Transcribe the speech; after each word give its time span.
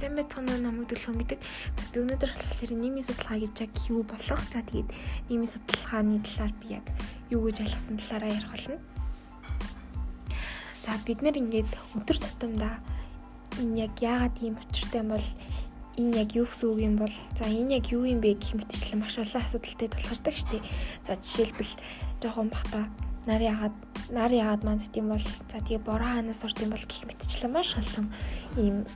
сайн 0.00 0.16
байцгаана 0.16 0.56
намайг 0.56 0.88
төлөхөн 0.88 1.20
гэдэг. 1.20 1.40
Би 1.92 1.96
өнөөдөр 2.00 2.32
болохоор 2.32 2.72
нийгмийн 2.72 3.04
судалгаа 3.04 3.36
гэж 3.36 3.54
яг 3.68 3.72
юу 3.92 4.00
болох. 4.08 4.40
За 4.48 4.64
тэгээд 4.64 4.88
нийгмийн 5.28 5.52
судалгааны 5.52 6.24
талаар 6.24 6.52
би 6.56 6.66
яг 6.80 6.86
юу 7.28 7.44
гэж 7.44 7.56
ойлгосон 7.60 8.00
талаараа 8.00 8.32
ярих 8.32 8.48
болно. 8.48 8.80
За 10.88 10.96
бид 11.04 11.20
нэр 11.20 11.36
ингээд 11.36 11.72
өдөр 12.00 12.16
тутамдаа 12.16 12.80
энэ 13.60 13.76
яг 13.84 13.94
яагаад 14.00 14.40
ийм 14.40 14.56
учиртай 14.56 15.04
юм 15.04 15.12
бол 15.12 15.26
энэ 16.00 16.16
яг 16.16 16.30
юу 16.32 16.48
гэсэн 16.48 16.68
үг 16.72 16.80
юм 16.80 16.96
бол 16.96 17.16
за 17.36 17.44
энэ 17.44 17.76
яг 17.76 17.84
юу 17.92 18.08
юм 18.08 18.24
бэ 18.24 18.40
гэх 18.40 18.56
мэтчлэн 18.56 19.04
маш 19.04 19.20
олон 19.20 19.44
асуудалтай 19.44 19.88
тулгардаг 19.92 20.32
штеп. 20.32 20.64
За 21.04 21.20
жишээлбэл 21.20 21.72
жоохон 22.24 22.48
бахта 22.48 22.88
нар 23.28 23.42
яагаад 23.44 23.76
нар 24.08 24.32
яагаад 24.32 24.64
манд 24.64 24.88
тийм 24.88 25.12
бол 25.12 25.20
за 25.20 25.60
тэгээ 25.60 25.84
бороо 25.84 26.24
ханаас 26.24 26.40
орд 26.40 26.56
юм 26.64 26.72
бол 26.72 26.86
гэх 26.88 27.04
мэтчлэн 27.04 27.52
маш 27.52 27.76
олон 27.76 28.08
ийм 28.56 28.88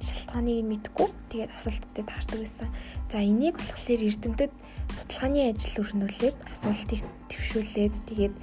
шалтгааныг 0.00 0.56
нь 0.64 0.70
мэдгүй 0.72 1.08
тэгээд 1.30 1.54
асуултуудад 1.56 2.06
таардаг 2.08 2.38
байсан. 2.40 2.68
За 3.10 3.18
энийг 3.20 3.56
болохоор 3.56 4.00
эрдэмтэд 4.08 4.52
судалгааны 4.96 5.40
ажил 5.50 5.80
өрнүүлээд 5.82 6.36
асуултыг 6.54 7.00
төвшүүлээд 7.30 7.94
тэгээд 8.08 8.34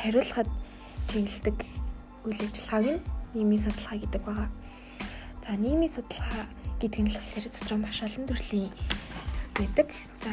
хариулахад 0.00 0.48
чиглэдэг 1.08 1.56
үйл 2.26 2.40
ажиллагааг 2.46 2.86
нь 2.96 3.04
нийгмийн 3.34 3.62
судалгаа 3.64 3.98
гэдэг 3.98 4.22
байгаа. 4.24 4.48
За 5.44 5.50
нийгмийн 5.56 5.92
судалгаа 5.92 6.44
гэдэг 6.80 7.00
нь 7.02 7.12
болохоор 7.12 7.46
дотроо 7.46 7.78
маш 7.78 7.98
олон 8.06 8.24
төрлийн 8.26 8.72
байдаг. 9.56 9.88
За 10.22 10.30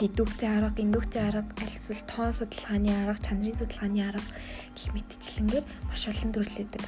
дидүгцэн 0.00 0.50
арга, 0.56 0.78
гиндүгцэн 0.78 1.22
арга, 1.28 1.50
аль 1.62 1.76
эсвэл 1.78 2.02
тоон 2.10 2.32
судалгааны 2.34 2.90
арга, 2.90 3.22
чанарын 3.22 3.58
судалгааны 3.58 4.00
арга 4.02 4.30
гэх 4.74 4.90
мэтчлэнгээр 4.94 5.64
маш 5.86 6.02
олон 6.10 6.30
төрлөдөг. 6.34 6.84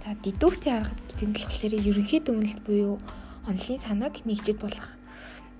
За 0.00 0.16
дидүгцэн 0.24 0.72
арга 0.80 0.94
болохоор 1.20 1.74
ерөнхий 1.76 2.20
дүгнэлт 2.24 2.60
буюу 2.64 2.96
онлын 3.48 3.78
санааг 3.84 4.24
нэгжид 4.24 4.58
болох. 4.60 4.96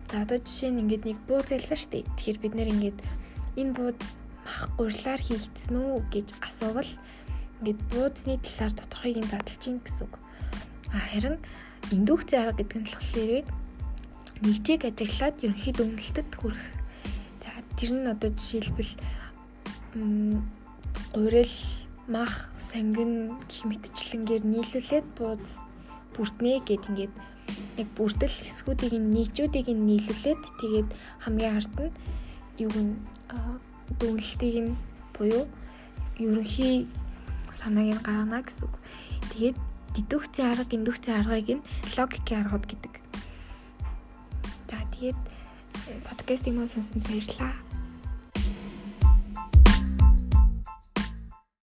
За 0.08 0.22
одоо 0.24 0.38
жишээ 0.40 0.70
нь 0.72 0.80
ингээд 0.82 1.04
нэг 1.04 1.18
буу 1.28 1.44
зайлаа 1.44 1.76
дээ. 1.76 2.08
Тэгэхээр 2.16 2.38
бид 2.40 2.54
нэр 2.56 2.68
ингээд 2.74 2.98
энэ 3.60 3.74
бууд 3.76 4.00
мах 4.44 4.72
гурилаар 4.80 5.20
хийгдсэн 5.22 5.76
үү 5.76 6.00
гэж 6.10 6.28
асуувал 6.40 6.90
ингээд 7.60 7.80
буудсны 7.92 8.34
талаар 8.40 8.72
тодорхойг 8.74 9.16
нь 9.20 9.30
задлж 9.30 9.60
гин 9.60 9.78
гэсэн 9.84 10.02
үг. 10.08 10.14
А 10.90 10.98
харин 10.98 11.36
индукцийн 11.92 12.40
арга 12.42 12.58
гэдэг 12.64 12.78
нь 12.80 12.88
болохоор 12.88 13.46
нэгжийг 14.40 14.82
ажиглаад 14.88 15.36
ерөнхий 15.44 15.72
дүгнэлтэд 15.76 16.28
хүрэх. 16.34 16.64
За 17.44 17.52
тэр 17.76 17.90
нь 17.92 18.08
одоо 18.08 18.30
жишээлбэл 18.32 18.92
гурил, 21.12 21.56
мах, 22.10 22.50
сангин 22.58 23.38
гэх 23.46 23.70
мэтчлэнгээр 23.70 24.42
нийлүүлээд 24.42 25.06
бууз 25.14 25.50
бүртнэ 26.14 26.58
гэд 26.66 26.82
ингээд 26.90 27.14
яг 27.78 27.88
бүртэл 27.94 28.34
хэсгүүдийг 28.34 28.94
нь 28.98 29.10
нийлжүүдийг 29.14 29.68
нь 29.70 29.86
нийлүүлээд 29.86 30.42
тэгээд 30.58 30.88
хамгийн 31.22 31.54
ард 31.54 31.74
нь 31.78 31.94
юуг 32.58 32.76
нь 32.76 32.92
дүгнэлтийг 33.98 34.56
нь 34.66 34.72
буюу 35.14 35.46
ерөнхий 36.18 36.90
санааг 37.62 37.94
нь 37.94 38.04
гаргана 38.04 38.42
гэсэн 38.42 38.66
үг. 38.66 38.74
Тэгээд 39.30 39.58
дидукцийн 39.94 40.50
арга, 40.50 40.74
индукцийн 40.76 41.16
аргыг 41.20 41.48
нь 41.58 41.66
логикийн 41.94 42.40
аргууд 42.42 42.66
гэдэг. 42.66 42.94
За 44.68 44.82
тэгээд 44.94 45.20
подкастыг 46.06 46.54
мөн 46.54 46.68
сонсон 46.68 47.00
баярлалаа. 47.06 47.69